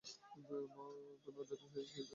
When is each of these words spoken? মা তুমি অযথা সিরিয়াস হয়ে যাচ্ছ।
মা 0.69 0.85
তুমি 1.23 1.37
অযথা 1.41 1.55
সিরিয়াস 1.61 1.89
হয়ে 1.89 1.97
যাচ্ছ। 1.97 2.09